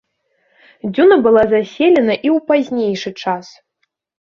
[0.95, 3.45] Дзюна была заселена і ў пазнейшы час.